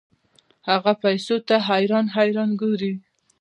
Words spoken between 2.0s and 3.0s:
حیران ګوري.